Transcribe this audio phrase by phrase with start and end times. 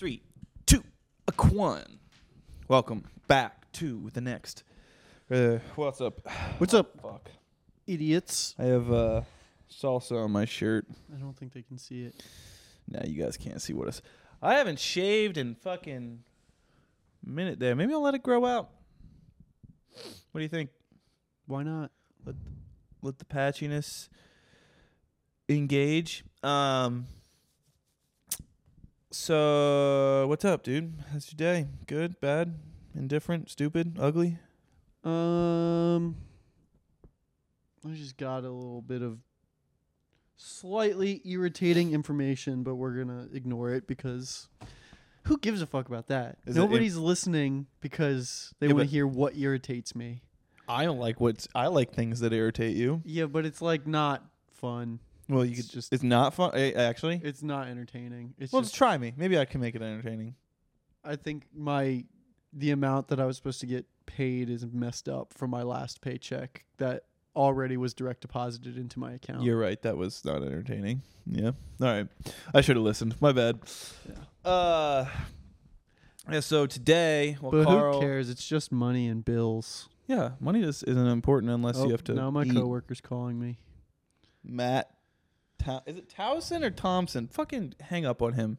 [0.00, 0.22] three,
[0.64, 0.82] two,
[1.28, 1.98] a quan.
[2.68, 4.62] Welcome back to the next.
[5.30, 6.26] Uh, what's up?
[6.56, 7.30] What's up, Fuck.
[7.86, 8.54] idiots?
[8.58, 9.20] I have uh,
[9.70, 10.86] salsa on my shirt.
[11.14, 12.14] I don't think they can see it.
[12.88, 14.00] Now you guys can't see what it's.
[14.40, 16.20] I haven't shaved in fucking
[17.22, 17.76] minute there.
[17.76, 18.70] Maybe I'll let it grow out.
[20.32, 20.70] What do you think?
[21.46, 21.90] Why not?
[22.24, 22.36] Let
[23.02, 24.08] Let the patchiness
[25.50, 26.24] engage.
[26.42, 27.04] Um.
[29.12, 30.94] So what's up, dude?
[31.12, 31.66] How's your day?
[31.88, 32.54] Good, bad,
[32.94, 34.38] indifferent, stupid, ugly?
[35.02, 36.14] Um,
[37.84, 39.18] I just got a little bit of
[40.36, 44.48] slightly irritating information, but we're gonna ignore it because
[45.24, 46.38] who gives a fuck about that?
[46.46, 50.22] Is it- Nobody's listening because they Yeah, want but- to hear what irritates me.
[50.68, 51.48] I don't like what's.
[51.52, 53.02] I like things that irritate you.
[53.04, 55.00] Yeah, but it's like not fun.
[55.30, 55.92] Well, you could just-.
[55.92, 56.50] It's not fun.
[56.54, 57.20] eh, Actually.
[57.22, 58.34] It's not entertaining.
[58.38, 59.14] It's well, just just try me.
[59.16, 60.34] Maybe I can make it entertaining.
[61.04, 62.04] I think my
[62.52, 66.00] the amount that I was supposed to get paid is messed up from my last
[66.00, 67.04] paycheck that
[67.36, 69.42] already was direct deposited into my account.
[69.44, 69.80] You're right.
[69.82, 71.02] That was not entertaining.
[71.26, 71.52] Yeah.
[71.80, 72.08] All right.
[72.52, 73.14] I should have listened.
[73.20, 73.60] My bad.
[74.08, 74.50] Yeah.
[74.50, 75.06] Uh.
[76.30, 76.40] Yeah.
[76.40, 77.94] So today, well, but Karl.
[77.94, 78.28] who cares?
[78.30, 79.88] It's just money and bills.
[80.08, 82.14] Yeah, money just isn't important unless Oh, you have to.
[82.14, 82.52] now my eat.
[82.52, 83.58] coworker's calling me.
[84.42, 84.90] Matt,
[85.60, 87.28] Ta- is it Towson or Thompson?
[87.28, 88.56] Fucking hang up on him.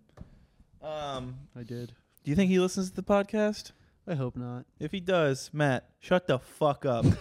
[0.84, 1.94] Um, I did.
[2.24, 3.72] do you think he listens to the podcast?
[4.08, 4.66] I hope not.
[4.80, 7.06] If he does, Matt, shut the fuck up.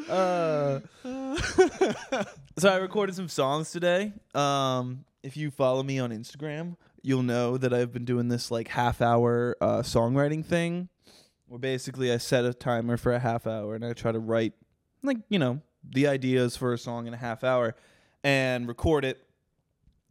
[0.08, 0.80] uh,
[2.58, 4.12] so I recorded some songs today.
[4.34, 8.68] Um, if you follow me on Instagram, you'll know that I've been doing this like
[8.68, 10.88] half hour uh, songwriting thing,
[11.46, 14.54] where basically I set a timer for a half hour and I try to write
[15.02, 17.74] like you know the ideas for a song in a half hour
[18.22, 19.26] and record it.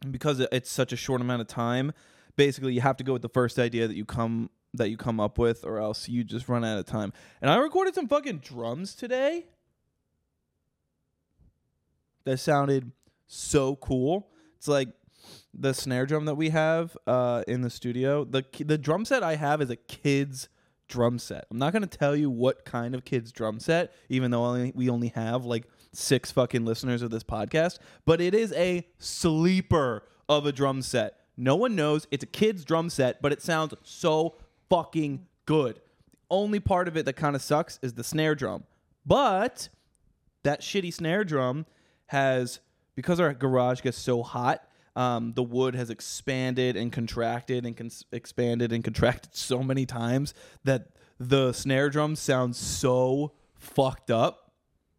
[0.02, 1.92] And because it's such a short amount of time,
[2.36, 5.18] basically you have to go with the first idea that you come that you come
[5.18, 7.12] up with, or else you just run out of time.
[7.42, 9.46] And I recorded some fucking drums today
[12.24, 12.92] that sounded
[13.26, 14.28] so cool.
[14.56, 14.88] It's like
[15.52, 18.24] the snare drum that we have uh, in the studio.
[18.24, 20.48] The the drum set I have is a kid's
[20.90, 21.46] drum set.
[21.50, 24.90] I'm not gonna tell you what kind of kid's drum set, even though only, we
[24.90, 27.78] only have like six fucking listeners of this podcast.
[28.04, 31.14] But it is a sleeper of a drum set.
[31.36, 34.34] No one knows it's a kid's drum set, but it sounds so
[34.68, 35.76] fucking good.
[35.76, 38.64] The only part of it that kind of sucks is the snare drum,
[39.06, 39.70] but
[40.42, 41.64] that shitty snare drum
[42.06, 42.60] has
[42.94, 44.62] because our garage gets so hot
[44.96, 50.34] um, the wood has expanded and contracted and cons- expanded and contracted so many times
[50.64, 54.52] that the snare drum sounds so fucked up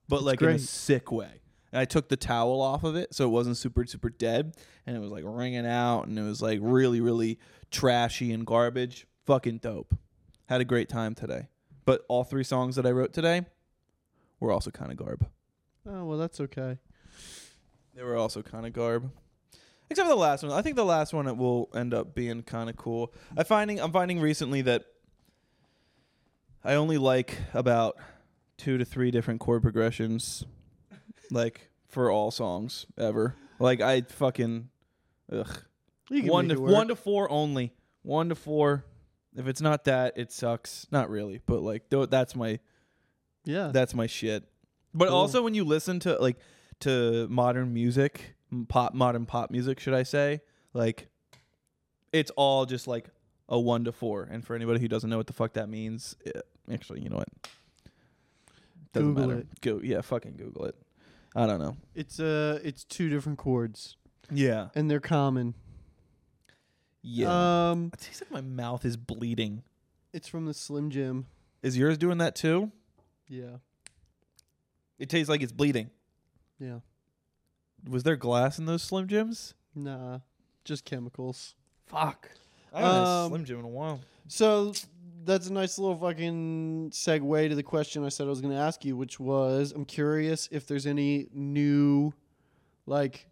[0.07, 1.41] but like in a sick way.
[1.71, 4.95] And i took the towel off of it so it wasn't super super dead and
[4.95, 7.39] it was like ringing out and it was like really really
[7.71, 9.07] trashy and garbage.
[9.25, 9.95] Fucking dope.
[10.47, 11.47] Had a great time today.
[11.85, 13.45] But all three songs that i wrote today
[14.39, 15.25] were also kind of garb.
[15.87, 16.77] Oh well, that's okay.
[17.95, 19.11] they were also kind of garb.
[19.91, 20.51] Except for the last one.
[20.53, 23.13] I think the last one it will end up being kind of cool.
[23.37, 24.85] I finding I'm finding recently that
[26.63, 27.97] I only like about
[28.57, 30.45] 2 to 3 different chord progressions
[31.29, 33.35] like for all songs ever.
[33.59, 34.69] Like I fucking
[35.31, 35.59] ugh.
[36.09, 37.73] One to one to 4 only.
[38.03, 38.85] 1 to 4.
[39.35, 40.87] If it's not that, it sucks.
[40.91, 42.59] Not really, but like tho- that's my
[43.43, 43.71] yeah.
[43.73, 44.43] that's my shit.
[44.93, 45.17] But Cool.
[45.17, 46.37] also when you listen to like
[46.81, 48.35] to modern music,
[48.67, 50.41] pop modern pop music, should I say?
[50.73, 51.07] Like
[52.11, 53.09] it's all just like
[53.49, 54.23] a 1 to 4.
[54.31, 56.39] And for anybody who doesn't know what the fuck that means, eh,
[56.71, 57.29] actually, you know what?
[58.93, 59.39] Doesn't Google matter.
[59.41, 59.61] it.
[59.61, 60.75] Go yeah, fucking Google it.
[61.35, 61.77] I don't know.
[61.95, 63.95] it's uh, it's two different chords,
[64.29, 64.67] Yeah.
[64.75, 65.53] and they're common.
[67.01, 67.69] Yeah.
[67.71, 69.63] Um, it tastes like my mouth is bleeding.
[70.13, 71.25] it's from the Slim Jim.
[71.63, 72.71] Is yours doing that too?
[73.29, 73.57] Yeah.
[74.99, 75.89] It tastes like it's bleeding.
[76.59, 76.79] Yeah.
[77.89, 79.53] Was there glass in those Slim Jims?
[79.75, 80.19] Nah,
[80.63, 81.55] just chemicals.
[81.87, 82.29] Fuck.
[82.73, 83.99] I haven't had a Um, Slim Jim in a while.
[84.27, 84.73] So
[85.25, 88.59] that's a nice little fucking segue to the question I said I was going to
[88.59, 92.13] ask you, which was I'm curious if there's any new,
[92.85, 93.27] like,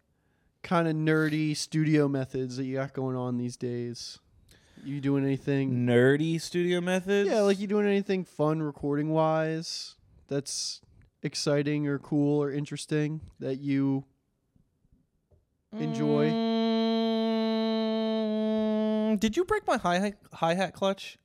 [0.62, 4.18] kind of nerdy studio methods that you got going on these days.
[4.84, 5.86] You doing anything?
[5.86, 7.30] Nerdy studio methods?
[7.30, 9.96] Yeah, like you doing anything fun recording wise
[10.28, 10.80] that's
[11.22, 14.04] exciting or cool or interesting that you
[15.72, 16.30] enjoy?
[19.10, 21.18] Mm, did you break my hi hi hat clutch?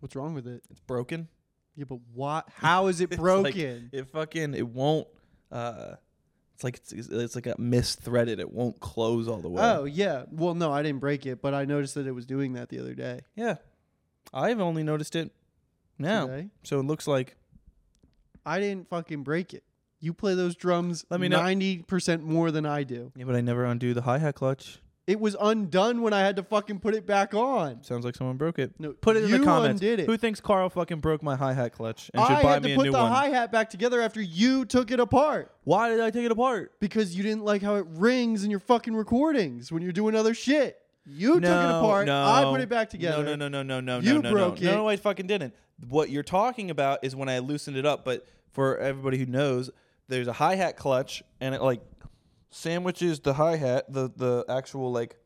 [0.00, 0.62] What's wrong with it?
[0.70, 1.28] It's broken.
[1.76, 2.48] Yeah, but what?
[2.54, 3.90] How is it It's like- broken?
[3.92, 5.06] It fucking it won't
[5.50, 5.94] uh
[6.54, 8.40] It's like it's, it's like a misthreaded.
[8.40, 9.62] It won't close all the way.
[9.62, 10.24] Oh yeah.
[10.30, 12.78] Well, no, I didn't break it, but I noticed that it was doing that the
[12.78, 13.20] other day.
[13.36, 13.56] yeah.
[14.34, 15.30] I've only noticed it
[15.98, 16.26] now.
[16.26, 16.48] today.
[16.62, 17.36] So it looks like
[18.46, 19.62] I didn't fucking break it.
[20.02, 21.40] You play those drums Let me know.
[21.40, 23.12] ninety percent more than I do.
[23.16, 24.80] yeah, but I never undo the hi hat clutch.
[25.06, 27.82] It was undone when I had to fucking put it back on.
[27.82, 28.72] Sounds like someone broke it.
[28.78, 29.80] No, Put it in you the comments.
[29.80, 30.06] Undid it.
[30.06, 32.68] Who thinks Karl fucking broke my hi hat clutch and should I buy had me
[32.68, 33.10] to a put new the one?
[33.12, 36.72] hi hat back together after you took it apart Why did I take it apart?
[36.78, 40.34] because you didn't like how it rings in your fucking recordings when you're doing other
[40.34, 40.78] shit.
[41.04, 42.06] You took it No, apart.
[42.06, 42.24] no.
[42.24, 43.24] I put it back together.
[43.24, 44.70] No, no, no, no, no, no, You no, broke no.
[44.70, 44.74] it.
[44.74, 45.52] No, I fucking didn't.
[45.88, 48.04] What you're talking about is when I loosened it up.
[48.04, 49.68] But for everybody who knows,
[50.12, 51.80] there's a hi hat clutch, and it like
[52.50, 55.16] sandwiches the hi hat, the the actual like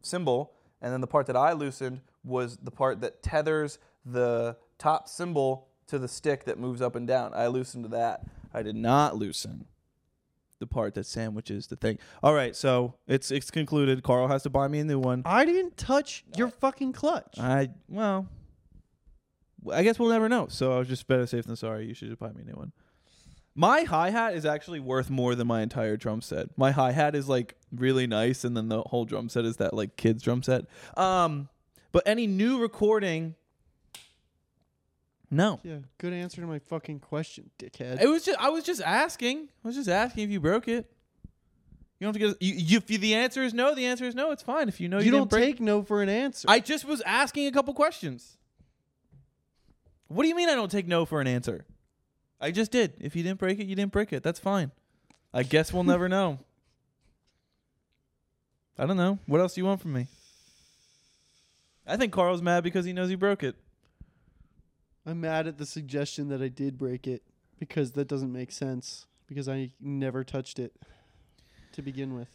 [0.00, 5.08] cymbal, and then the part that I loosened was the part that tethers the top
[5.08, 7.32] cymbal to the stick that moves up and down.
[7.34, 8.22] I loosened that.
[8.54, 9.66] I did not loosen
[10.60, 11.98] the part that sandwiches the thing.
[12.22, 14.04] All right, so it's it's concluded.
[14.04, 15.22] Karl has to buy me a new one.
[15.24, 17.38] I didn't touch your fucking clutch.
[17.40, 18.28] I well,
[19.72, 20.46] I guess we'll never know.
[20.48, 21.86] So I was just better safe than sorry.
[21.86, 22.72] You should just buy me a new one.
[23.54, 26.56] My hi hat is actually worth more than my entire drum set.
[26.56, 29.74] My hi hat is like really nice, and then the whole drum set is that
[29.74, 30.64] like kids drum set.
[30.96, 31.48] Um,
[31.92, 33.34] but any new recording,
[35.30, 35.60] no.
[35.62, 38.00] yeah, good answer to my fucking question, dickhead.
[38.00, 39.48] It was just I was just asking.
[39.64, 40.90] I was just asking if you broke it.
[42.00, 42.42] You don't have to get.
[42.42, 44.32] You, you, if you, the answer is no, the answer is no.
[44.32, 44.68] It's fine.
[44.68, 46.48] If you know you, you don't break, take no for an answer.
[46.50, 48.38] I just was asking a couple questions.
[50.08, 51.66] What do you mean I don't take no for an answer?
[52.42, 52.94] I just did.
[53.00, 54.24] If you didn't break it, you didn't break it.
[54.24, 54.72] That's fine.
[55.32, 56.40] I guess we'll never know.
[58.76, 59.20] I don't know.
[59.26, 60.08] What else do you want from me?
[61.86, 63.54] I think Karl's mad because he knows he broke it.
[65.06, 67.22] I'm mad at the suggestion that I did break it
[67.60, 70.72] because that doesn't make sense because I never touched it
[71.72, 72.28] to begin with.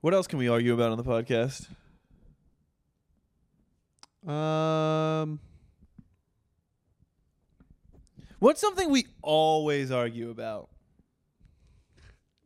[0.00, 1.66] What else can we argue about on the podcast?
[4.30, 5.40] Um,
[8.38, 10.68] What's something we always argue about?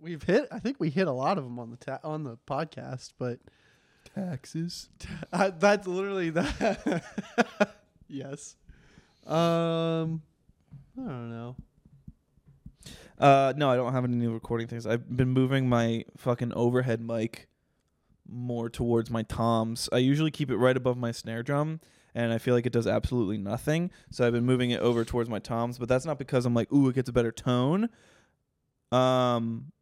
[0.00, 0.48] we've hit.
[0.50, 3.38] I think we hit a lot of them on the ta- on the podcast, but
[4.14, 4.88] Taxes.
[5.32, 7.04] uh, that's literally that.
[8.08, 8.56] yes.
[9.26, 10.22] Um,
[10.98, 11.56] I don't know.
[13.18, 14.86] Uh, no, I don't have any new recording things.
[14.86, 17.48] I've been moving my fucking overhead mic
[18.26, 19.88] more towards my toms.
[19.92, 21.80] I usually keep it right above my snare drum,
[22.14, 23.90] and I feel like it does absolutely nothing.
[24.10, 26.72] So I've been moving it over towards my toms, but that's not because I'm like,
[26.72, 27.88] ooh, it gets a better tone.
[28.92, 29.72] Um,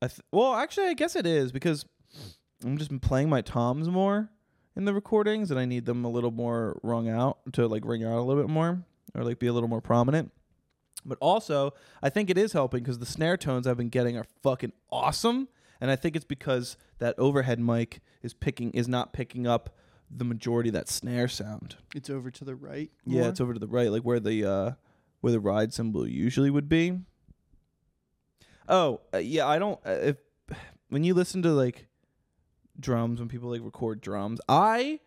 [0.00, 1.84] I th- well, actually, I guess it is because
[2.64, 4.30] I'm just playing my toms more
[4.76, 8.04] in the recordings, and I need them a little more rung out to like ring
[8.04, 8.84] out a little bit more
[9.14, 10.30] or like be a little more prominent.
[11.04, 14.26] But also, I think it is helping because the snare tones I've been getting are
[14.42, 15.48] fucking awesome,
[15.80, 19.76] and I think it's because that overhead mic is picking is not picking up
[20.10, 21.76] the majority of that snare sound.
[21.94, 22.90] It's over to the right.
[23.04, 23.28] Yeah, more.
[23.30, 24.70] it's over to the right, like where the uh
[25.20, 26.98] where the ride cymbal usually would be.
[28.68, 30.16] Oh, uh, yeah, I don't uh, if
[30.88, 31.86] when you listen to like
[32.78, 35.00] drums when people like record drums, I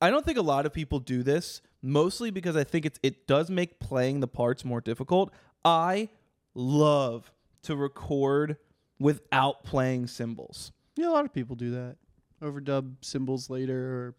[0.00, 3.26] I don't think a lot of people do this, mostly because I think it's it
[3.26, 5.32] does make playing the parts more difficult.
[5.64, 6.10] I
[6.54, 8.56] love to record
[8.98, 10.72] without playing cymbals.
[10.96, 11.96] Yeah, a lot of people do that.
[12.42, 14.14] Overdub symbols later or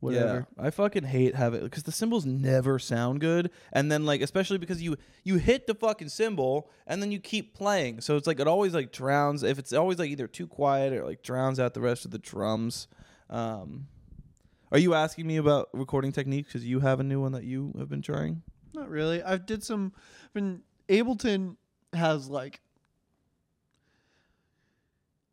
[0.00, 0.46] whatever.
[0.56, 4.58] Yeah, I fucking hate having because the cymbals never sound good, and then like especially
[4.58, 8.40] because you you hit the fucking cymbal and then you keep playing, so it's like
[8.40, 9.42] it always like drowns.
[9.42, 12.18] If it's always like either too quiet or like drowns out the rest of the
[12.18, 12.86] drums.
[13.30, 13.88] Um,
[14.70, 17.72] are you asking me about recording techniques because you have a new one that you
[17.78, 18.42] have been trying?
[18.74, 19.22] Not really.
[19.22, 19.92] I've did some.
[20.34, 21.56] I mean, Ableton
[21.92, 22.60] has like.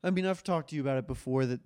[0.04, 1.46] I mean, I've talked to you about it before.
[1.46, 1.60] That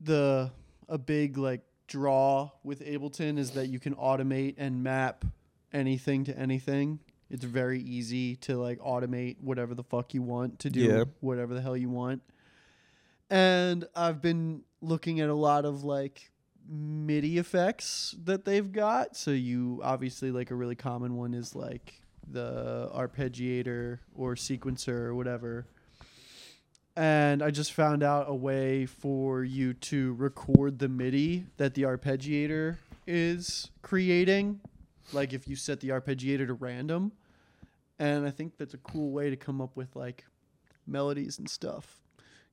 [0.00, 0.50] the
[0.88, 5.24] a big like draw with Ableton is that you can automate and map
[5.72, 6.98] anything to anything.
[7.30, 11.04] It's very easy to like automate whatever the fuck you want to do Yeah.
[11.20, 12.22] whatever the hell you want.
[13.28, 16.30] And I've been looking at a lot of like
[16.68, 19.16] MIDI effects that they've got.
[19.16, 25.14] So you obviously like a really common one is like the arpeggiator or sequencer or
[25.14, 25.66] whatever.
[26.96, 31.82] And I just found out a way for you to record the MIDI that the
[31.82, 34.60] arpeggiator is creating.
[35.12, 37.12] Like if you set the arpeggiator to random.
[37.98, 40.24] And I think that's a cool way to come up with like
[40.86, 42.00] melodies and stuff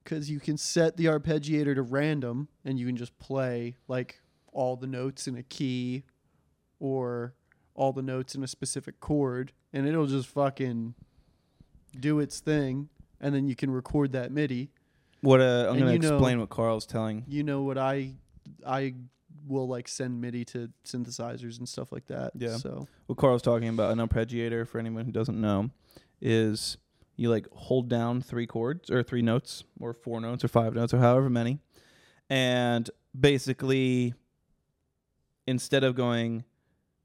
[0.03, 4.19] because you can set the arpeggiator to random and you can just play like
[4.51, 6.03] all the notes in a key
[6.79, 7.33] or
[7.75, 10.93] all the notes in a specific chord and it'll just fucking
[11.99, 12.89] do its thing,
[13.23, 14.69] and then you can record that MIDI.
[15.21, 17.23] What uh, I'm gonna you know- explain what Karl's telling.
[17.27, 18.11] You know what I
[18.67, 18.93] I
[19.47, 22.31] will like send MIDI to synthesizers and stuff like that.
[22.35, 22.57] Yeah.
[22.57, 25.71] So What Karl's talking about an arpeggiator for anyone who doesn't know
[26.21, 26.77] is
[27.15, 30.93] you like hold down three chords or three notes or four notes or five notes
[30.93, 31.59] or however many,
[32.29, 34.13] and basically
[35.47, 36.43] instead of going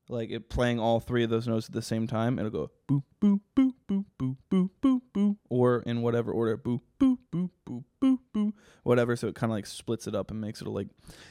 [0.08, 3.02] like it playing all three of those notes at the same time, it'll go boo
[3.20, 7.84] boo boo boo boo boo boo boo or in whatever order boo boo boo boo
[8.00, 9.16] boo boo whatever.
[9.16, 10.88] So it kind of like splits it up and makes it like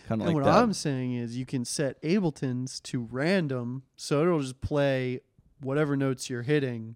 [0.08, 0.62] kind of and like what that.
[0.62, 5.22] I'm saying is you can set Abletons to random, so it'll just play
[5.60, 6.96] whatever notes you're hitting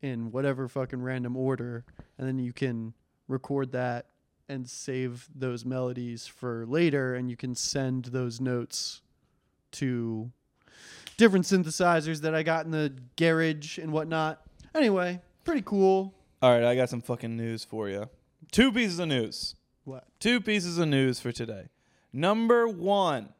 [0.00, 1.84] in whatever fucking random order,
[2.18, 2.94] and then you can
[3.28, 4.06] record that
[4.48, 9.00] and save those melodies for later, and you can send those notes
[9.72, 10.30] to
[11.16, 14.42] different synthesizers that I got in the garage and whatnot.
[14.74, 16.14] Anyway, pretty cool.
[16.42, 18.08] All right, I got some fucking news for you.
[18.52, 19.56] Two pieces of news.
[19.84, 20.06] What?
[20.18, 21.68] Two pieces of news for today.
[22.12, 23.30] Number one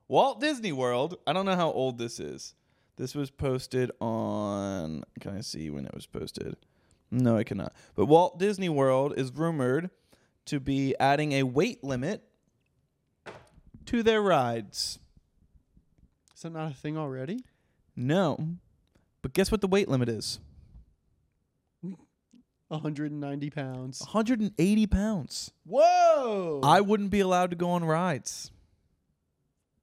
[0.08, 1.18] Walt Disney World.
[1.26, 2.56] I don't know how old this is.
[2.98, 5.04] This was posted on.
[5.20, 6.58] Can I see when it was posted?
[7.12, 7.74] No, I cannot.
[7.96, 9.90] But Walt Disney World is rumored
[10.46, 12.24] to be adding a weight limit
[13.90, 15.00] to their rides.
[16.36, 17.44] Is that not a thing already?
[17.96, 18.38] No.
[19.22, 20.40] But guess what the weight limit is?
[22.70, 24.00] 190 pounds.
[24.02, 25.52] 180 pounds.
[25.66, 26.62] Whoa!
[26.64, 28.52] I wouldn't be allowed to go on rides.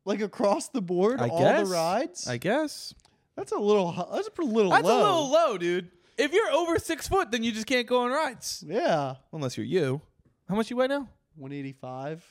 [0.05, 1.67] like across the board, I all guess.
[1.69, 2.29] the rides.
[2.29, 2.95] I guess.
[3.37, 3.91] that's a little.
[4.13, 4.99] That's a little That's low.
[4.99, 5.91] a little low, dude.
[6.17, 8.65] If you're over six foot, then you just can't go on rides.
[8.67, 10.01] Yeah, Unless you're you.
[10.49, 11.09] How much you weigh now?
[11.35, 12.25] 185.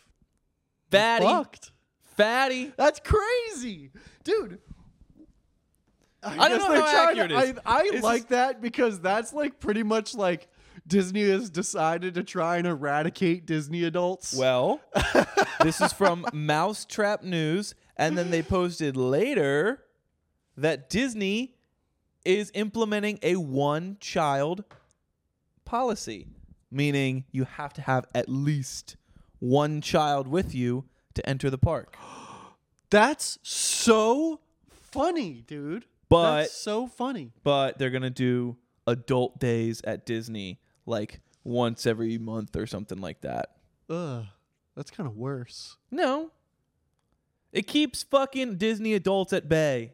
[0.92, 1.26] Fatty.
[1.26, 1.72] Fucked.
[2.18, 2.72] Fatty.
[2.78, 3.92] That's crazy,
[4.24, 4.60] dude.
[6.24, 7.60] I don't know how accurate to- it is.
[7.66, 10.48] I, I like just- that because that's like pretty much like
[10.88, 14.36] Disney has decided to try and eradicate Disney adults.
[14.36, 14.82] Well,
[15.62, 17.76] this is from Mousetrap News.
[17.98, 19.84] And then they posted later
[20.58, 21.56] that Disney
[22.26, 24.66] is implementing a one child
[25.64, 26.28] policy,
[26.72, 28.98] meaning you have to have at least
[29.46, 31.96] one child with you to enter the park.
[32.90, 35.86] that's so funny, dude.
[36.10, 37.32] But that's so funny.
[37.44, 43.22] but they're gonna do adult days at Disney like once every month or something like
[43.22, 43.50] that.
[43.90, 44.26] Ugh,
[44.76, 45.78] that's kind of worse.
[45.92, 46.32] No.
[47.52, 49.94] It keeps fucking Disney adults at bay.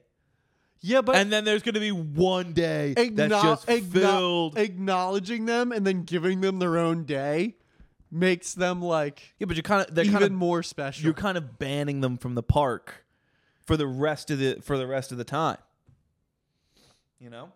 [0.81, 4.57] Yeah, but and then there's gonna be one day that's just filled.
[4.57, 7.55] acknowledging them and then giving them their own day
[8.11, 11.05] makes them like yeah, but you're kind of they're even kind of more special.
[11.05, 13.05] you're kind of banning them from the park
[13.65, 15.57] for the rest of the for the rest of the time.
[17.19, 17.51] You know?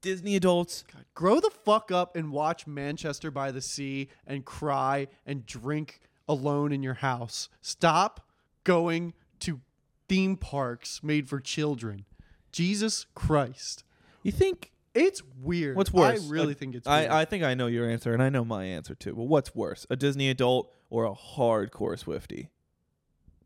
[0.00, 5.44] Disney adults Grow the fuck up and watch Manchester by the Sea and cry and
[5.44, 7.50] drink alone in your house.
[7.60, 8.26] Stop
[8.64, 9.60] going to
[10.08, 12.06] theme parks made for children.
[12.52, 13.84] Jesus Christ.
[14.22, 15.76] You think It's weird.
[15.76, 16.26] What's worse?
[16.26, 17.10] I really A- think it's weird.
[17.10, 19.14] I, I think I know your answer and I know my answer too.
[19.14, 19.86] But what's worse?
[19.90, 22.50] A Disney adult or a hardcore Swifty?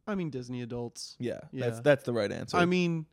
[0.06, 1.16] I mean Disney adults.
[1.18, 1.66] Yeah, Yeah.
[1.66, 2.56] that's that's the right answer.
[2.56, 3.06] I mean,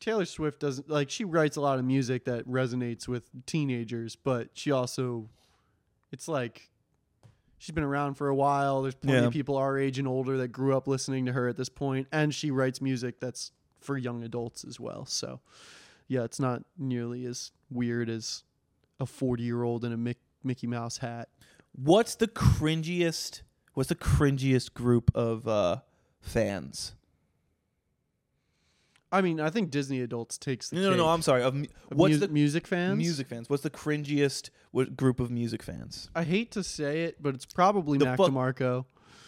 [0.00, 4.48] Taylor Swift doesn't like she writes a lot of music that resonates with teenagers, but
[4.54, 5.28] she also,
[6.10, 6.70] it's like,
[7.58, 8.82] she's been around for a while.
[8.82, 9.26] There's plenty Yeah.
[9.26, 12.08] of people our age and older that grew up listening to her at this point,
[12.10, 15.04] and she writes music that's for young adults as well.
[15.06, 15.40] So,
[16.12, 18.44] yeah, it's not nearly as weird as
[19.00, 21.28] a 40 year old in a Mick, Mickey Mouse hat.
[21.72, 23.40] what's the cringiest?
[23.72, 25.78] What's the cringiest group of uh,
[26.20, 26.94] fans?
[29.10, 31.08] I mean, I think Disney adults takes the No, no, no.
[31.08, 31.42] I'm sorry.
[31.42, 32.96] Of mu- what's the music fans?
[32.98, 33.48] music fans?
[33.50, 36.08] What's the cringiest what group of music fans?
[36.14, 38.84] I hate to say it, but it's probably The Mac fuck- DeMarco.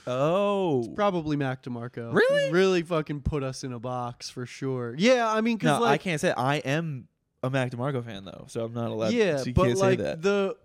[0.06, 2.12] Oh, Probably Mac DeMarco.
[2.12, 2.52] Really?
[2.52, 4.94] Really fucking put us in a box for sure.
[4.98, 7.08] Yeah, I mean, because no, I can't say I am
[7.42, 9.12] a Mac DeMarco fan though, so I'm not allowed.
[9.12, 10.56] yeah, so but like the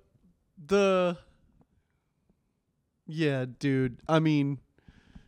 [0.65, 1.17] the
[3.07, 4.01] yeah, dude.
[4.07, 4.59] I mean,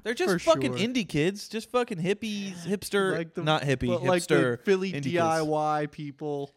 [0.03, 0.87] They're just fucking sure.
[0.87, 4.59] indie kids, just fucking hippies, hipster, like the not hippie, but like the hipster.
[4.61, 5.15] Philly indie kids.
[5.15, 6.51] DIY people.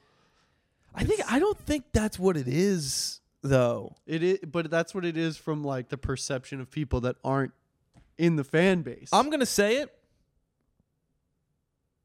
[0.95, 3.95] I think I don't think that's what it is though.
[4.07, 7.53] It is, but that's what it is from like the perception of people that aren't
[8.19, 9.11] in the fan base.
[9.13, 9.97] I'm gonna say it.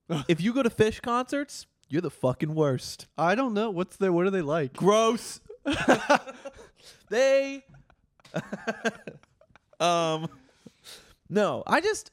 [0.28, 3.08] if you go to Phish concerts, you're the fucking worst.
[3.18, 4.74] I don't know what's their what are they like.
[4.74, 5.40] Gross.
[7.10, 7.64] they
[9.80, 10.28] um
[11.30, 12.12] no, I just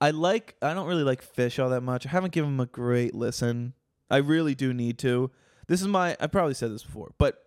[0.00, 0.56] I like.
[0.62, 2.06] I don't really like Phish all that much.
[2.06, 3.74] I haven't given them a great listen.
[4.10, 5.30] I really do need to.
[5.66, 6.16] This is my.
[6.18, 7.44] I probably said this before, but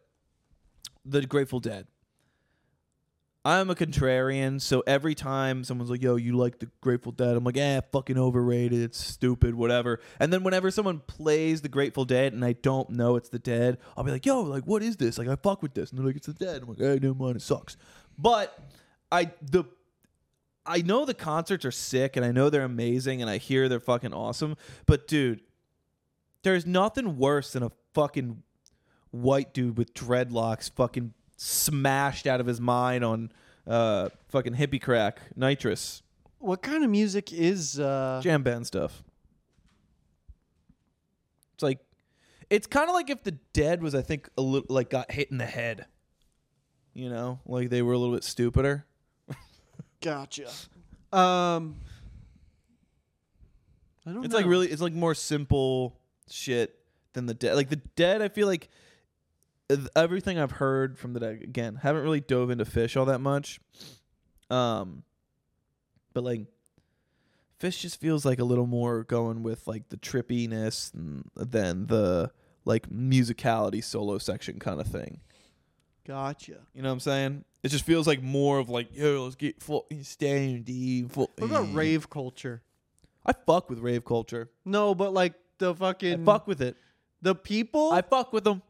[1.05, 1.87] the Grateful Dead.
[3.45, 7.43] I'm a contrarian, so every time someone's like, "Yo, you like the Grateful Dead?" I'm
[7.43, 8.81] like, "Eh, fucking overrated.
[8.81, 13.17] It's stupid, whatever." And then whenever someone plays the Grateful Dead and I don't know
[13.17, 15.17] it's the Dead, I'll be like, "Yo, like, what is this?
[15.17, 17.15] Like, I fuck with this." And they're like, "It's the Dead." I'm like, "Hey, never
[17.15, 17.35] mind.
[17.35, 17.75] It sucks."
[18.17, 18.57] But
[19.11, 19.65] I the
[20.65, 23.81] I know the concerts are sick and I know they're amazing and I hear they're
[23.81, 24.55] fucking awesome.
[24.85, 25.41] But dude,
[26.43, 28.43] there's nothing worse than a fucking
[29.13, 33.31] white dude with dreadlocks fucking smashed out of his mind on
[33.67, 36.01] uh fucking hippie crack nitrous
[36.39, 39.03] What kind of music is uh jam band stuff.
[41.53, 41.79] It's like
[42.49, 45.31] it's kind of like if the dead was I think a little like got hit
[45.31, 45.85] in the head.
[46.93, 48.85] You know, like they were a little bit stupider.
[50.01, 50.47] Gotcha.
[51.11, 51.77] Um
[54.05, 54.37] I don't It's know.
[54.39, 55.97] like really, it's like more simple
[56.29, 56.77] shit
[57.13, 57.55] than the dead.
[57.55, 58.69] Like the dead, I feel like
[59.95, 61.41] everything I've heard from the dead.
[61.43, 63.59] Again, haven't really dove into Phish all that much.
[64.49, 65.03] Um,
[66.13, 66.41] but like
[67.59, 70.91] Phish just feels like a little more going with like the trippiness
[71.35, 72.31] than the
[72.65, 75.19] like musicality solo section kind of thing.
[76.05, 76.57] Gotcha.
[76.73, 77.45] You know what I'm saying?
[77.63, 81.07] It just feels like more of like, yo, let's get fucking.
[81.09, 82.61] Fuck- What about rave culture?
[83.25, 84.49] I fuck with rave culture.
[84.65, 86.75] No, but like the fucking I fuck with it.
[87.21, 87.93] the people.
[87.93, 88.61] I fuck with them.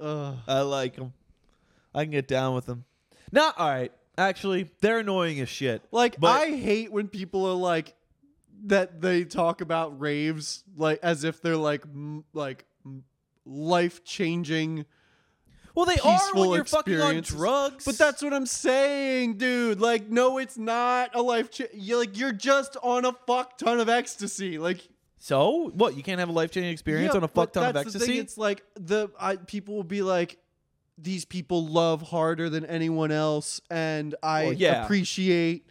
[0.00, 0.36] Ugh.
[0.48, 1.12] I like them.
[1.94, 2.84] I can get down with them.
[3.32, 3.92] Not all right.
[4.18, 5.82] Actually, they're annoying as shit.
[5.90, 7.94] Like But- I hate when people are like
[8.64, 12.64] that they talk about raves like as if they're like m- like
[13.46, 14.84] life changing.
[15.74, 17.84] Well, they are when you're fucking on drugs.
[17.84, 19.80] But that's what I'm saying, dude.
[19.80, 21.50] Like, no, it's not a life.
[21.50, 24.58] Cha- you like you're just on a fuck ton of ecstasy.
[24.58, 24.86] Like,
[25.22, 25.96] so what?
[25.96, 27.92] You can't have a life changing experience yeah, on a but fuck ton of that's
[27.92, 28.18] the thing, ecstasy.
[28.20, 30.38] It's like the I, people will be like,
[30.98, 34.84] these people love harder than anyone else, and I Well, yeah.
[34.84, 35.66] appreciate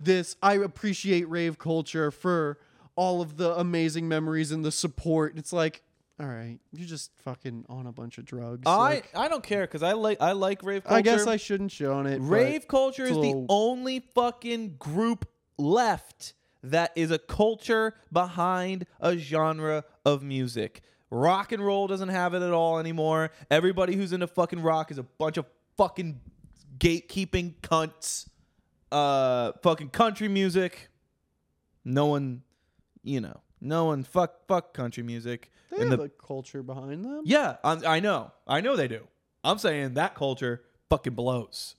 [0.00, 0.36] this.
[0.42, 2.58] I appreciate rave culture for
[2.96, 5.38] all of the amazing memories and the support.
[5.38, 5.82] It's like,
[6.20, 8.62] all right, you're just fucking on a bunch of drugs.
[8.66, 10.96] I Like, I don't care because I like I like rave culture.
[10.98, 12.18] I guess I shouldn't show on it.
[12.18, 17.18] but- rave culture it's is a the little- only fucking group left that is a
[17.18, 20.82] culture behind a genre of music.
[21.10, 23.30] Rock and roll doesn't have it at all anymore.
[23.50, 25.46] Everybody who's into fucking rock is a bunch of
[25.76, 26.20] fucking
[26.78, 28.28] gatekeeping cunts.
[28.90, 30.88] Uh, fucking country music.
[31.84, 32.42] No one,
[33.02, 35.50] you know, no one fuck fuck country music.
[35.70, 37.22] They And have the- a culture behind them.
[37.24, 38.32] yeah, I'm, I know.
[38.46, 39.06] I know they do.
[39.42, 41.74] I'm saying that culture fucking blows.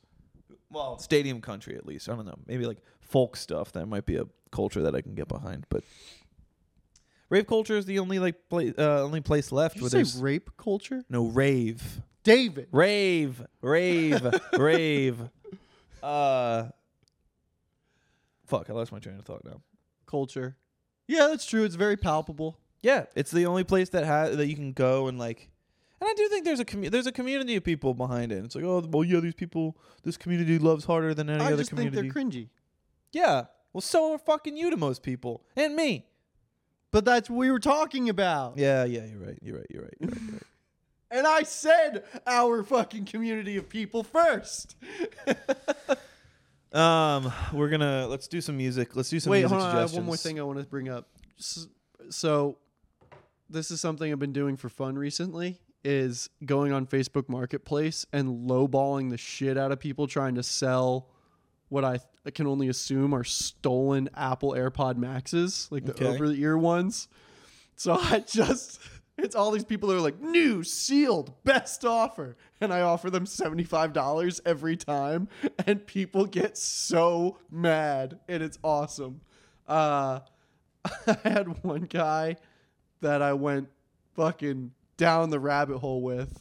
[0.71, 2.09] Well, stadium country at least.
[2.09, 2.39] I don't know.
[2.47, 2.79] Maybe like
[3.13, 3.71] folk stuff.
[3.73, 5.65] That might be a culture that I can get behind.
[5.69, 5.83] But
[7.29, 10.13] rave culture is the only like pla- uh, only place left Did where you there's
[10.15, 11.03] say rape culture?
[11.09, 12.67] no rave, David.
[12.71, 14.21] rave, rave,
[14.57, 15.21] rave.
[16.01, 16.69] Uh,
[18.45, 18.69] fuck.
[18.69, 19.61] I lost my train of thought now.
[20.05, 20.57] Culture.
[21.07, 21.63] Yeah, that's true.
[21.63, 22.57] It's very palpable.
[22.81, 25.49] Yeah, it's the only place that has that you can go and like.
[26.01, 28.43] And I do think there's a commu- there's a community of people behind it.
[28.43, 31.57] It's like, oh, well, yeah, these people, this community loves harder than any I other
[31.57, 32.09] just think community.
[32.09, 32.49] they're cringy.
[33.13, 36.05] Yeah, well, so are fucking you to most people and me.
[36.91, 38.57] But that's what we were talking about.
[38.57, 39.39] Yeah, yeah, you're right.
[39.41, 39.67] You're right.
[39.69, 39.95] You're right.
[39.99, 40.19] You're right.
[40.21, 40.43] You're right.
[41.13, 44.75] And I said our fucking community of people first.
[46.73, 48.95] um, we're gonna let's do some music.
[48.95, 49.75] Let's do some Wait, music hold on.
[49.75, 51.07] I have one more thing I want to bring up.
[52.09, 52.57] So,
[53.47, 55.59] this is something I've been doing for fun recently.
[55.83, 61.09] Is going on Facebook Marketplace and lowballing the shit out of people trying to sell
[61.73, 66.05] what I, I can only assume are stolen Apple AirPod Maxes, like the Okay.
[66.05, 67.07] over the ear ones.
[67.75, 68.79] So I just
[69.17, 73.25] it's all these people that are like new sealed best offer and I offer them
[73.25, 75.27] $75 every time
[75.67, 79.21] and people get so mad and it's awesome.
[79.67, 80.19] Uh
[81.07, 82.35] I had one guy
[83.01, 83.69] that I went
[84.15, 86.39] fucking down the rabbit hole with.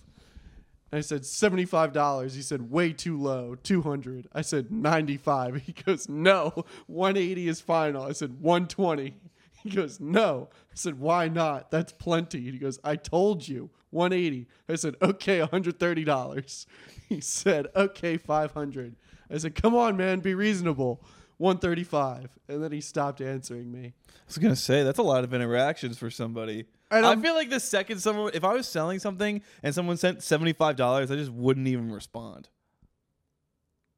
[0.93, 2.35] I said $75.
[2.35, 4.29] He said way too low, 200.
[4.33, 5.57] I said 95.
[5.67, 9.15] He goes, "No, 180 is final." I said 120.
[9.63, 11.71] He goes, "No." I said, "Why not?
[11.71, 16.67] That's plenty." He goes, "I told you, 180." I said, "Okay, $130."
[17.09, 18.97] He said, "Okay, 500."
[19.31, 21.03] I said, "Come on, man, be reasonable."
[21.39, 22.29] 135.
[22.49, 23.95] And then he stopped answering me.
[24.09, 26.67] I was gonna say that's a lot of interactions for somebody.
[26.93, 29.97] And I I'm- feel like the second someone, if I was selling something and someone
[29.97, 32.49] sent seventy five dollars, I just wouldn't even respond.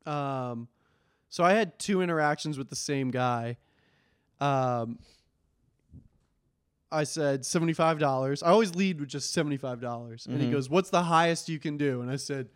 [0.07, 0.69] Um,
[1.31, 3.57] So I had two interactions with the same guy.
[4.41, 5.01] Um,
[6.93, 8.41] I said seventy-five dollars.
[8.41, 10.53] I always lead with just seventy-five dollars, and he Mhm.
[10.53, 12.51] goes, "What's the highest you can do?" And I said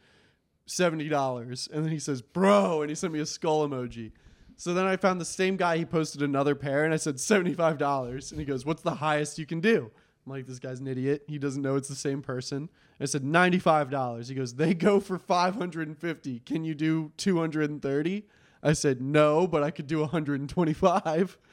[0.67, 4.13] seventy dollars, and then he says, "Bro," and he sent me a skull emoji.
[4.57, 5.79] So then I found the same guy.
[5.79, 9.41] He posted another pair, and I said seventy-five dollars, and he goes, "What's the highest
[9.41, 9.91] you can do?"
[10.29, 11.25] I'm like, this guy's an idiot.
[11.27, 12.69] He doesn't know it's the same person.
[13.01, 14.29] I said $95.
[14.29, 16.41] He goes, they go for 550.
[16.41, 18.27] Can you do 230?
[18.63, 21.39] I said, no, but I could do 125.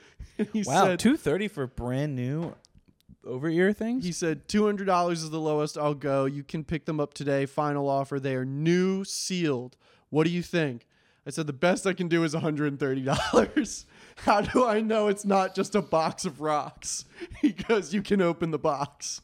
[0.53, 2.55] He wow, said, 230 for brand new
[3.25, 4.05] over ear things?
[4.05, 6.25] He said, $200 is the lowest I'll go.
[6.25, 7.45] You can pick them up today.
[7.45, 8.19] Final offer.
[8.19, 9.77] They are new sealed.
[10.09, 10.87] What do you think?
[11.27, 13.85] I said, the best I can do is $130.
[14.17, 17.05] How do I know it's not just a box of rocks?
[17.41, 19.21] He goes, you can open the box.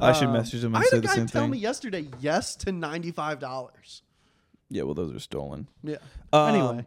[0.00, 1.50] I should Um, message him I and had say a the guy same tell thing.
[1.52, 4.02] me yesterday yes to ninety five dollars.
[4.70, 5.68] yeah, well, those are stolen.
[5.82, 5.96] Yeah.
[6.32, 6.86] Um, anyway,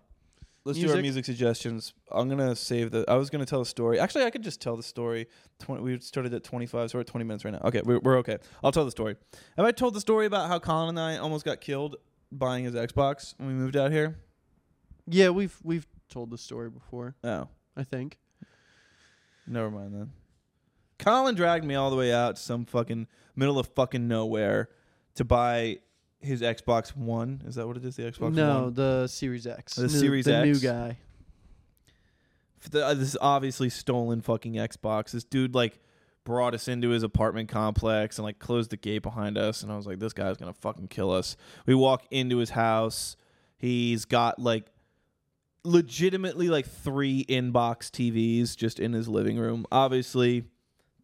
[0.66, 1.02] Let's do our Music?
[1.04, 1.94] music suggestions.
[2.12, 3.06] I'm gonna save the.
[3.08, 4.00] I was gonna tell a story.
[4.00, 5.28] Actually, I could just tell the story.
[5.60, 7.62] 20, we started at 25, so we're at 20 minutes right now.
[7.64, 8.38] Okay, we're, we're okay.
[8.62, 9.16] I'll tell the story.
[9.56, 11.96] Have I told the story about how Colin and I almost got killed
[12.34, 14.18] buying his Xbox when we moved out here?
[15.08, 17.16] yeah, we've we've told the story before.
[17.24, 18.18] Oh, I think.
[19.46, 20.12] never mind then.
[21.00, 24.70] Colin dragged me all the way out to some fucking middle of fucking nowhere
[25.16, 25.78] to buy
[26.20, 27.42] his Xbox One.
[27.46, 27.96] Is that what it is?
[27.96, 28.36] The Xbox One?
[28.36, 28.74] no, One.
[28.74, 29.76] the Series X.
[29.76, 30.46] The New- Series the X?
[30.46, 30.98] new guy.
[32.72, 35.12] The- uh, this obviously stolen fucking Xbox.
[35.12, 35.80] This dude like
[36.24, 39.78] brought us into his apartment complex and like closed the gate behind us and I
[39.78, 41.38] was like this guy's going to fucking kill us.
[41.66, 43.16] We walk into his house.
[43.58, 44.66] He's got like
[45.68, 49.66] legitimately like 3 inbox TVs just in his living room.
[49.72, 50.46] Obviously,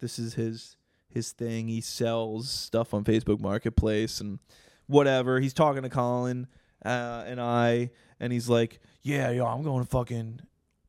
[0.00, 0.76] this is his
[1.08, 1.68] his thing.
[1.68, 4.40] He sells stuff on Facebook Marketplace and
[4.86, 5.38] whatever.
[5.38, 6.48] He's talking to Colin
[6.84, 10.40] uh, and I and he's like, "Yeah, yo, I'm going to fucking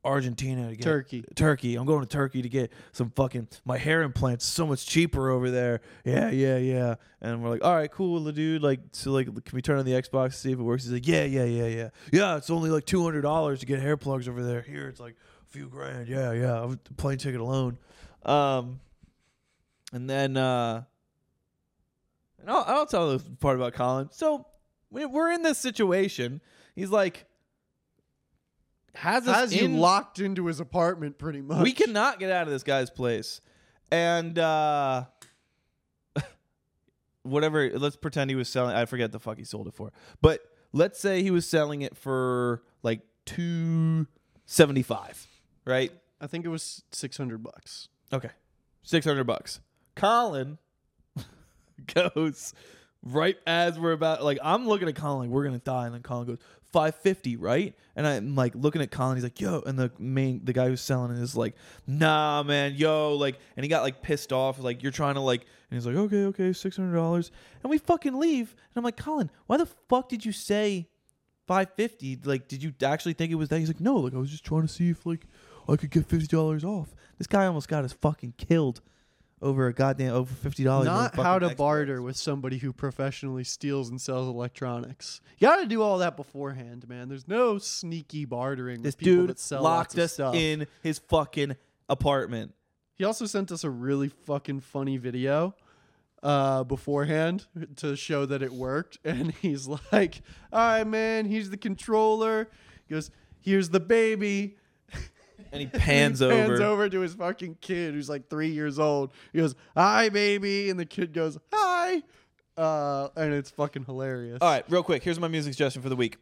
[0.06, 1.24] Argentina to get Turkey.
[1.34, 1.74] Turkey.
[1.74, 5.50] I'm going to Turkey to get some fucking my hair implants so much cheaper over
[5.50, 5.80] there.
[6.04, 6.94] Yeah, yeah, yeah.
[7.20, 8.62] And we're like, all right, cool, the dude.
[8.62, 10.84] Like, so like, can we turn on the Xbox to see if it works?
[10.84, 12.36] He's like, yeah, yeah, yeah, yeah, yeah.
[12.36, 14.62] It's only like two hundred dollars to get hair plugs over there.
[14.62, 15.16] Here, it's like
[15.46, 16.08] a few grand.
[16.08, 16.74] Yeah, yeah.
[16.96, 17.76] Plane ticket alone.
[18.24, 18.80] Um,
[19.92, 20.84] and then uh,
[22.40, 24.08] and I'll, I'll tell the part about Colin.
[24.12, 24.46] So
[24.90, 26.40] we're in this situation.
[26.74, 27.26] He's like.
[28.96, 31.62] Has, us Has you in, locked into his apartment pretty much.
[31.62, 33.40] we cannot get out of this guy's place.
[33.90, 35.04] And uh
[37.22, 39.92] whatever let's pretend he was selling I forget the fuck he sold it for.
[40.20, 40.40] But
[40.72, 45.26] let's say he was selling it for like 275,
[45.64, 45.92] right?
[46.20, 47.88] I think it was six hundred bucks.
[48.12, 48.30] Okay.
[48.82, 49.60] 600 bucks.
[49.96, 50.58] Colin
[51.94, 52.54] goes
[53.02, 55.94] right as we're about like I'm looking at Colin like we're going to die and
[55.94, 56.38] then Colin goes
[56.76, 57.74] 550, right?
[57.96, 60.82] And I'm like looking at Colin he's like, "Yo." And the main the guy who's
[60.82, 61.54] selling it is like,
[61.86, 65.46] "Nah, man, yo." Like and he got like pissed off like you're trying to like
[65.70, 67.30] and he's like, "Okay, okay, $600."
[67.62, 68.50] And we fucking leave.
[68.50, 70.90] And I'm like, "Colin, why the fuck did you say
[71.46, 74.30] 550 like did you actually think it was that he's like no like i was
[74.30, 75.28] just trying to see if like
[75.68, 78.80] i could get $50 off this guy almost got us fucking killed
[79.42, 83.90] over a goddamn over $50 Not how to fucking barter with somebody who professionally steals
[83.90, 85.20] and sells electronics.
[85.38, 87.08] You got to do all that beforehand, man.
[87.08, 88.82] There's no sneaky bartering.
[88.82, 90.34] this with people dude that sell locked us stuff.
[90.34, 91.56] in his fucking
[91.88, 92.52] apartment
[92.94, 95.54] He also sent us a really fucking funny video
[96.22, 97.46] uh, beforehand
[97.76, 98.98] to show that it worked.
[99.04, 100.22] And he's like,
[100.52, 102.48] all right, man, here's the controller.
[102.88, 104.56] He goes, here's the baby.
[105.60, 108.78] and he pans he over pans over to his fucking kid who's like three years
[108.78, 109.12] old.
[109.32, 110.70] He goes, hi, baby.
[110.70, 112.02] And the kid goes, hi.
[112.56, 114.38] Uh, and it's fucking hilarious.
[114.40, 116.16] all right real quick here's my music suggestion for the week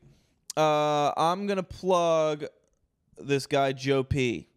[0.57, 2.45] uh i'm gonna plug
[3.21, 4.49] this guy joe p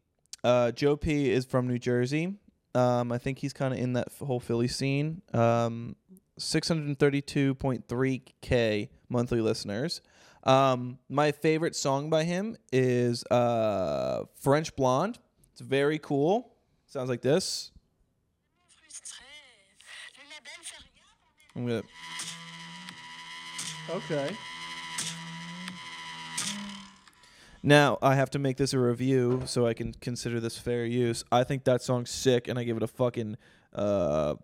[0.44, 2.34] uh joe p is from new jersey
[2.74, 5.96] um i think he's kind of in that f- whole philly scene um
[6.40, 10.02] 632.3k monthly listeners
[10.48, 15.20] um my favorite song by him is uh french blonde
[15.52, 16.54] it's very cool
[16.88, 17.72] sounds like this
[21.56, 21.84] i'm gonna
[23.90, 24.36] Okay.
[27.64, 31.24] Now I have to make this a review so I can consider this fair use.
[31.32, 33.38] I think that song's sick, and I give it a fucking
[33.74, 34.36] uh,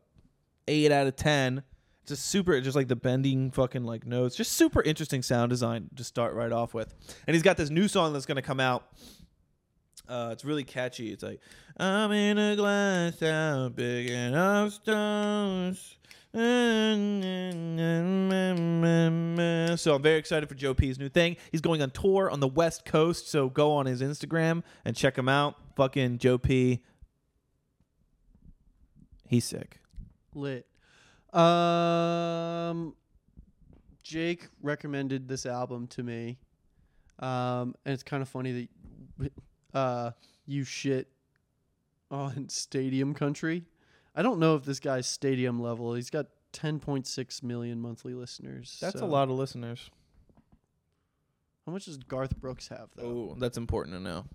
[0.68, 1.64] eight out of ten.
[2.04, 5.90] It's just super, just like the bending fucking like notes, just super interesting sound design
[5.96, 6.94] to start right off with.
[7.26, 8.84] And he's got this new song that's gonna come out.
[10.10, 11.14] Uh, it's really catchy.
[11.14, 11.40] It's like
[11.78, 15.96] I'm in a glass house, picking up stones.
[16.34, 16.42] So
[19.96, 21.38] I'm very excited for Joe P's new thing.
[21.54, 23.30] He's going on tour on the West Coast.
[23.30, 25.56] So go on his Instagram and check him out.
[25.78, 26.84] Fucking Joe P.
[29.30, 29.80] He's sick.
[30.36, 30.66] Lit.
[31.34, 32.96] Um,
[34.04, 36.38] Jake recommended this album to me,
[37.20, 38.70] um, and it's kind of funny
[39.20, 39.32] that
[39.74, 40.12] uh,
[40.46, 41.08] you shit
[42.12, 43.66] on Stadium Country.
[44.16, 45.96] I don't know if this guy's stadium level.
[45.96, 48.78] He's got 10.6 million monthly listeners.
[48.80, 49.90] That's so- a lot of listeners.
[51.66, 53.32] How much does Garth Brooks have though?
[53.32, 54.26] Oh, that's important to know.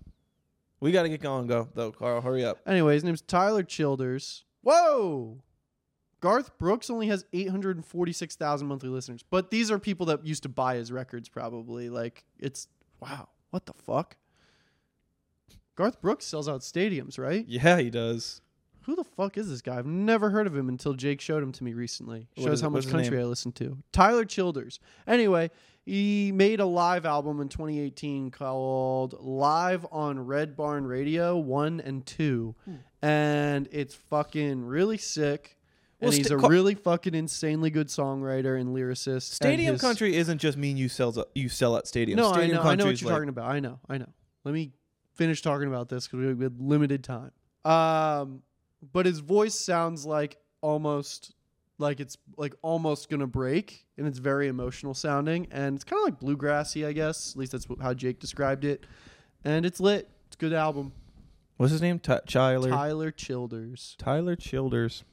[0.79, 2.21] We got to get going, go though, Karl.
[2.21, 2.59] Hurry up.
[2.65, 4.45] Anyway, his name's Tyler Childers.
[4.63, 5.43] Whoa!
[6.19, 9.23] Garth Brooks only has 846,000 monthly listeners.
[9.29, 11.89] But these are people that used to buy his records probably.
[11.89, 12.67] Like, it's,
[12.99, 14.17] wow, what the fuck?
[15.75, 17.45] Garth Brooks sells out stadiums, right?
[17.47, 18.41] Yeah, he does.
[18.83, 19.77] Who the fuck is this guy?
[19.77, 22.27] I've never heard of him until Jake showed him to me recently.
[22.35, 23.25] What Shows is- how much country name?
[23.25, 23.77] I listen to.
[23.91, 24.79] Tyler Childers.
[25.07, 25.51] Anyway,
[25.85, 32.05] he made a live album in 2018 called Live on Red Barn Radio 1 and
[32.05, 32.55] 2.
[32.65, 32.75] Hmm.
[33.01, 35.55] And it's fucking really sick.
[36.01, 39.07] Well, and he's sta- a really fucking insanely good songwriter and lyricist.
[39.07, 42.15] and Stadium his- country isn't just mean you sell you sell at stadiums.
[42.15, 43.51] No, I Stadium know, I know what you're like- talking about.
[43.51, 44.09] I know, I know.
[44.45, 44.71] Let me
[45.15, 47.31] finish talking about this because we have limited time.
[47.65, 48.41] Um,
[48.93, 51.33] but his voice sounds like almost
[51.77, 56.05] like it's like almost gonna break, and it's very emotional sounding, and it's kind of
[56.05, 57.31] like bluegrassy, I guess.
[57.33, 58.85] At least that's how Jake described it.
[59.43, 60.09] And it's lit.
[60.27, 60.93] It's a good album.
[61.57, 61.99] What's his name?
[61.99, 62.69] Ty- Tyler.
[62.69, 63.95] Tyler Childers.
[63.97, 65.03] Tyler Childers.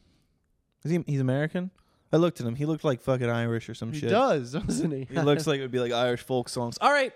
[0.86, 1.04] Is he?
[1.06, 1.70] He's American.
[2.12, 2.54] I looked at him.
[2.54, 4.08] He looked like fucking Irish or some He shit.
[4.10, 5.08] He does, doesn't he?
[5.10, 6.78] He looks like it would be like Irish folk songs.
[6.80, 7.12] All right.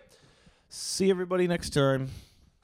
[0.69, 2.11] See everybody next time.